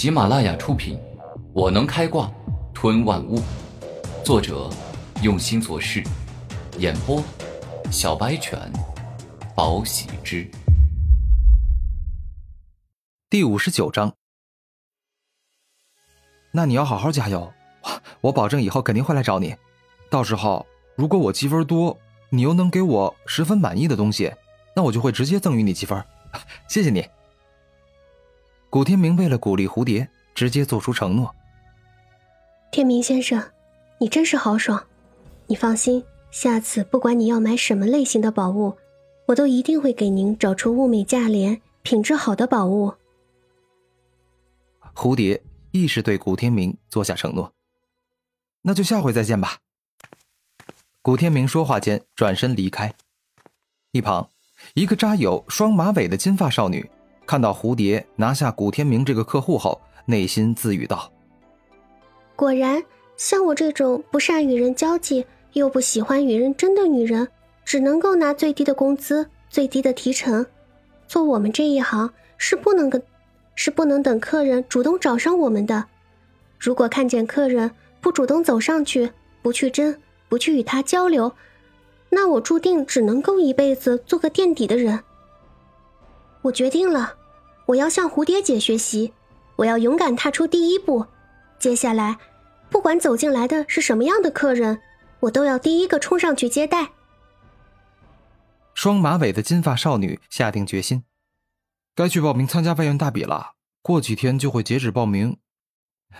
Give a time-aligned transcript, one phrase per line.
[0.00, 0.96] 喜马拉雅出品，
[1.52, 2.32] 《我能开挂
[2.72, 3.38] 吞万物》，
[4.24, 4.70] 作者
[5.22, 6.02] 用心做事，
[6.78, 7.22] 演播
[7.92, 8.58] 小白犬，
[9.54, 10.50] 宝喜之。
[13.28, 14.14] 第五十九章，
[16.50, 17.52] 那你要好好加油，
[18.22, 19.54] 我保证以后肯定会来找你。
[20.08, 20.64] 到时候
[20.96, 21.94] 如果我积分多，
[22.30, 24.32] 你又能给我十分满意的东西，
[24.74, 26.02] 那我就会直接赠予你积分。
[26.68, 27.06] 谢谢你。
[28.70, 31.34] 古天明为了鼓励蝴蝶，直接做出承诺。
[32.70, 33.42] 天明先生，
[33.98, 34.86] 你真是豪爽。
[35.48, 38.78] 你放心，下次不管你要买什么类型的宝物，
[39.26, 42.94] 我都一定会给您找出物美价廉、品质好的宝物。
[44.94, 45.42] 蝴蝶
[45.72, 47.52] 亦是对古天明做下承诺。
[48.62, 49.58] 那就下回再见吧。
[51.02, 52.94] 古天明说话间转身离开。
[53.90, 54.30] 一旁，
[54.74, 56.88] 一个扎有双马尾的金发少女。
[57.30, 61.12] 看到蝴蝶拿下古天明这个客户后，内心自语道
[62.34, 62.82] ：“果然，
[63.16, 67.28] 像我这种不善与人交际又不喜欢与人争的女人，
[67.64, 70.44] 只能够拿最低的工资、最低的提成。
[71.06, 73.00] 做我们这一行是不能跟，
[73.54, 75.84] 是不能等客人主动找上我们的。
[76.58, 77.70] 如果看见客人
[78.00, 79.08] 不主动走上去，
[79.40, 79.96] 不去争，
[80.28, 81.32] 不去与他交流，
[82.08, 84.98] 那我注定只能够一辈子做个垫底的人。
[86.42, 87.14] 我决定了。”
[87.70, 89.12] 我要向蝴蝶姐学习，
[89.54, 91.06] 我要勇敢踏出第一步。
[91.60, 92.18] 接下来，
[92.68, 94.80] 不管走进来的是什么样的客人，
[95.20, 96.90] 我都要第一个冲上去接待。
[98.74, 101.04] 双马尾的金发少女下定决心，
[101.94, 103.52] 该去报名参加外院大比了。
[103.82, 105.36] 过几天就会截止报名。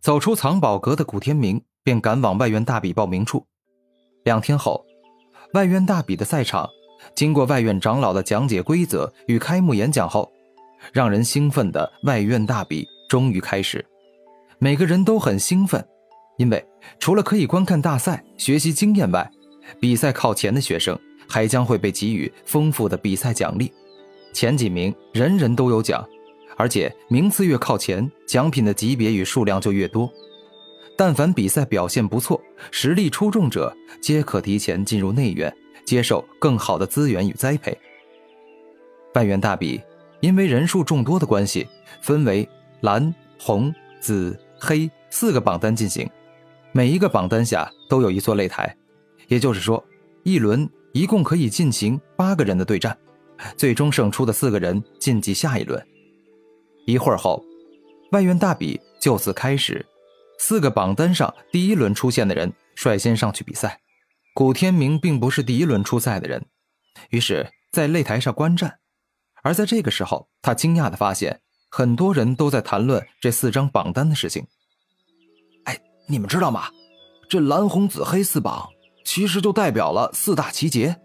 [0.00, 3.44] 走出藏宝阁的古天明便赶往外院大比报名处。
[4.22, 4.84] 两天后，
[5.54, 6.68] 外院大比的赛场，
[7.16, 10.32] 经过外院长老的讲解规则与开幕演讲后。
[10.90, 13.84] 让人兴奋的外院大比终于开始，
[14.58, 15.86] 每个人都很兴奋，
[16.38, 16.64] 因为
[16.98, 19.30] 除了可以观看大赛、学习经验外，
[19.78, 20.98] 比赛靠前的学生
[21.28, 23.72] 还将会被给予丰富的比赛奖励，
[24.32, 26.04] 前几名人人都有奖，
[26.56, 30.10] 而且名次越靠前，奖品的级别与数量就越多。
[30.96, 32.40] 但凡比赛表现不错、
[32.70, 37.76] 实力出众者，皆可提前进入内院，接受更好的资源与栽培。
[39.14, 39.80] 外院大比。
[40.22, 41.66] 因为人数众多的关系，
[42.00, 42.48] 分为
[42.82, 46.08] 蓝、红、紫、黑四个榜单进行，
[46.70, 48.74] 每一个榜单下都有一座擂台，
[49.26, 49.84] 也就是说，
[50.22, 52.96] 一轮一共可以进行八个人的对战，
[53.56, 55.84] 最终胜出的四个人晋级下一轮。
[56.86, 57.44] 一会儿后，
[58.12, 59.84] 外院大比就此开始，
[60.38, 63.80] 四个榜单上第一轮出现的人率先上去比赛。
[64.34, 66.46] 古天明并不是第一轮出赛的人，
[67.10, 68.78] 于是，在擂台上观战。
[69.42, 74.46] 而在这个时候，他惊讶的发现，很多人都在谈论这四张榜单的事情。
[75.64, 76.68] 哎，你们知道吗？
[77.28, 78.68] 这蓝、红、紫、黑四榜
[79.04, 80.96] 其实就代表了四大奇杰。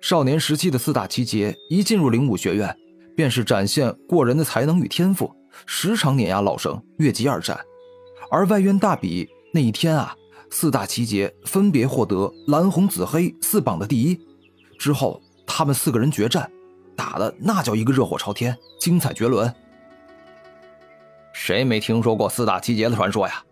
[0.00, 2.76] 少年时期的四大奇杰一进入灵武学院，
[3.16, 5.34] 便是展现过人的才能与天赋，
[5.66, 7.58] 时常碾压老生，越级而战。
[8.30, 10.14] 而外院大比那一天啊，
[10.50, 14.18] 四大奇杰分别获得蓝、红、紫、黑四榜的第一。
[14.78, 16.50] 之后，他们四个人决战。
[16.96, 19.52] 打的那叫一个热火朝天，精彩绝伦。
[21.32, 23.42] 谁没听说过四大奇杰的传说呀？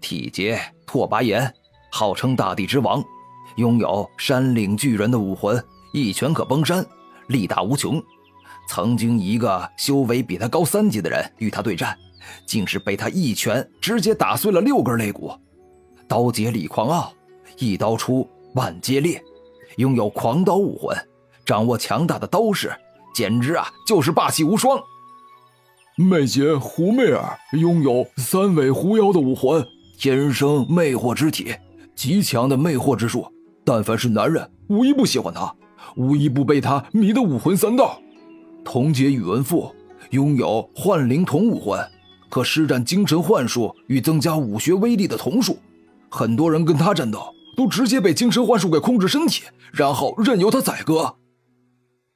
[0.00, 1.52] 体杰拓跋炎，
[1.90, 3.02] 号称大地之王，
[3.56, 5.62] 拥有山岭巨人的武魂，
[5.92, 6.84] 一拳可崩山，
[7.28, 8.02] 力大无穷。
[8.68, 11.96] 曾经一个修为比他高三级的人与他对战，
[12.46, 15.32] 竟是被他一拳直接打碎了六根肋骨。
[16.06, 17.12] 刀杰李狂傲，
[17.58, 19.22] 一刀出万皆裂，
[19.76, 20.96] 拥有狂刀武魂。
[21.44, 22.72] 掌握强大的刀势，
[23.14, 24.78] 简直啊就是霸气无双。
[25.96, 29.64] 魅姐胡媚儿拥有三尾狐妖的武魂，
[29.96, 31.54] 天生魅惑之体，
[31.94, 33.26] 极强的魅惑之术。
[33.64, 35.54] 但凡是男人，无一不喜欢她，
[35.96, 38.00] 无一不被她迷得武魂三道。
[38.64, 39.72] 童姐宇文赋
[40.10, 41.78] 拥有幻灵童武魂，
[42.28, 45.58] 可施展精神幻术与增加武学威力的童术。
[46.10, 51.14] 很多人跟他战斗，都直接被精神幻术给控制身体，然后任由他宰割。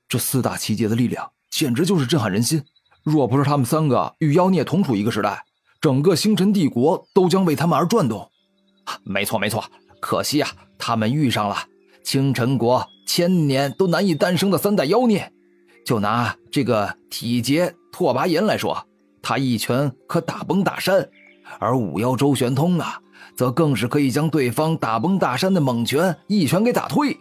[0.09, 2.63] 这四大奇杰的力量简直就是震撼人心。
[3.03, 5.45] 若不是他们三个与妖孽同处一个时代，
[5.81, 8.31] 整个星辰帝国都将为他们而转动。
[9.05, 9.65] 没错，没错。
[10.01, 11.57] 可惜啊，他们遇上了
[12.03, 15.33] 清晨国千年都难以诞生的三代妖孽。
[15.85, 18.87] 就拿这个体劫拓跋炎来说，
[19.23, 21.03] 他一拳可打崩大山；
[21.59, 23.01] 而五妖周玄通啊，
[23.37, 27.19] 则更是可以将对方打崩大山的猛拳一拳给打退。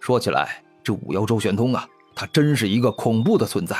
[0.00, 0.64] 说起来。
[0.88, 3.76] 这五妖周玄通啊，他真是一个恐怖的存在。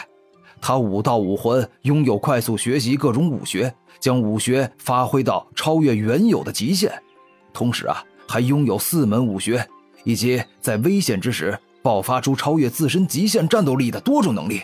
[0.61, 6.93] 他武道武魂拥有快速学习各种武学，将武学发挥到超越原有的极限，
[7.51, 9.67] 同时啊，还拥有四门武学，
[10.05, 14.61] 以及在危险之时爆发出超越自身极限战斗力的多种能力，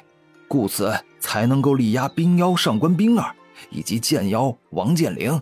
[0.46, 3.34] 故此才能够力压冰妖上官冰儿
[3.70, 5.40] 以及剑妖王剑灵。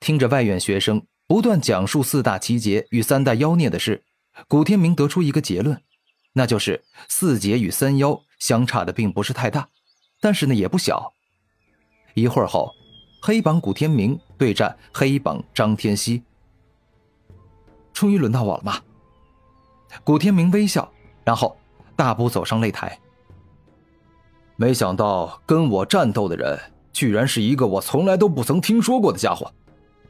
[0.00, 4.02] 听着外院学生不断讲述四大奇劫与三大妖孽的事，
[4.46, 5.82] 古天明得出一个结论，
[6.32, 9.68] 那就是四劫与三妖相差的并不是太大，
[10.20, 11.12] 但是呢也不小。
[12.14, 12.72] 一会儿后，
[13.22, 16.22] 黑榜古天明对战黑榜张天锡。
[17.92, 18.80] 终于轮到我了吗？
[20.04, 20.92] 古天明微笑，
[21.24, 21.56] 然后
[21.96, 22.98] 大步走上擂台。
[24.56, 26.60] 没想到跟我战斗的人，
[26.92, 29.52] 居然是一个我从来都不曾听说过的家伙。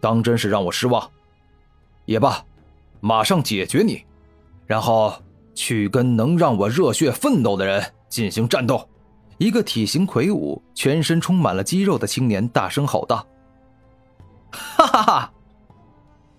[0.00, 1.10] 当真是让我失望。
[2.06, 2.44] 也罢，
[3.00, 4.04] 马上解决你，
[4.69, 5.12] 然后
[5.55, 8.88] 去跟能让我热血奋斗的人进行战斗。
[9.38, 13.26] 一个体型魁梧、全身充满了肌肉的青年大声吼道
[14.53, 15.32] ：“哈哈哈！”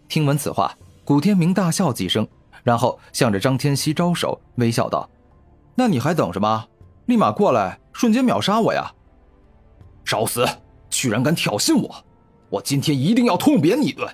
[0.07, 0.73] 听闻此话，
[1.03, 2.27] 古天明大笑几声，
[2.61, 5.09] 然后向着张天锡招手，微笑道
[5.75, 6.65] ：“那你还等什么？
[7.05, 8.91] 立马过来，瞬间秒杀我呀！”
[10.05, 10.45] 找死！
[10.89, 12.05] 居然敢挑衅我！
[12.49, 14.07] 我今天一定要痛扁你一顿，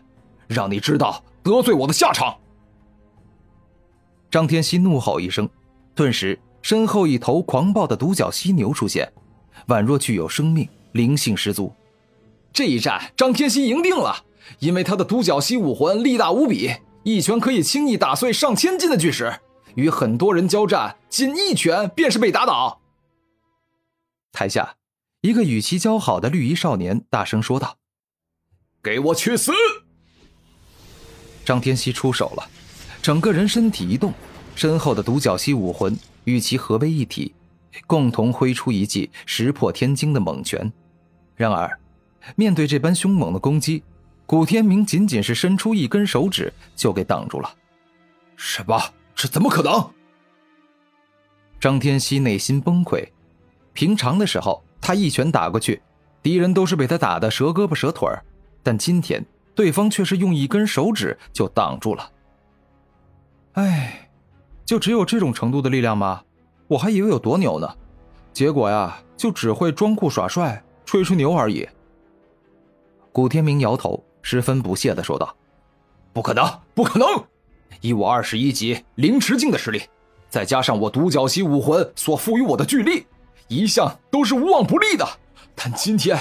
[0.48, 2.38] 让你知道得罪我的下场！
[4.36, 5.50] 张天锡怒吼一声，
[5.96, 9.10] 顿时身后一头狂暴的独角犀牛出现，
[9.68, 11.74] 宛若具有生命，灵性十足。
[12.52, 14.26] 这一战，张天锡赢定了，
[14.60, 16.70] 因为他的独角犀武魂力大无比，
[17.04, 19.40] 一拳可以轻易打碎上千斤的巨石，
[19.76, 22.82] 与很多人交战，仅一拳便是被打倒。
[24.34, 24.76] 台下，
[25.22, 27.78] 一个与其交好的绿衣少年大声说道。
[28.84, 29.54] 给我去死！
[31.46, 32.50] 张天锡出手了，
[33.06, 34.12] 整个人身体一动，
[34.56, 37.36] 身后的独角犀武魂与其合为一体，
[37.86, 40.74] 共同挥出一记石破天惊的猛拳。
[41.36, 41.80] 然而，
[42.36, 43.84] 面对这般凶猛的攻击，
[44.26, 47.54] 古天明仅仅是伸出一根手指就给挡住了。
[48.38, 48.82] 什么？
[49.14, 49.88] 这怎么可能？
[51.60, 53.08] 张天锡内心崩溃。
[53.74, 55.80] 平常的时候，他一拳打过去，
[56.24, 58.26] 敌人都是被他打得折胳膊折腿儿。
[58.64, 59.24] 但今天
[59.54, 62.14] 对方却是用一根手指就挡住了。
[63.56, 64.10] 哎，
[64.66, 66.22] 就只有这种程度的力量吗？
[66.68, 67.76] 我还以为有多牛呢，
[68.34, 71.68] 结果呀，就只会装酷耍帅、吹吹牛而已。
[73.12, 75.34] 古天明摇头，十分不屑的说道
[76.12, 77.08] ：“不可能，不可能！
[77.80, 79.84] 以我二十一级灵池境的实力，
[80.28, 83.08] 再加上我独角犀武魂所赋予我的巨力，
[83.48, 85.08] 一向都是无往不利的。
[85.56, 86.20] 但今天，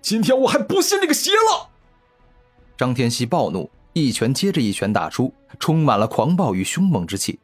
[0.00, 1.70] 今天我还不信这个邪了！”
[2.78, 3.68] 张天锡暴怒，
[3.98, 7.38] 一拳接着一拳打出，充满了狂暴与凶猛之气。